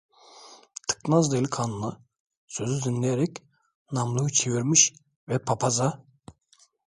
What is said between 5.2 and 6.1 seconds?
ve papaza: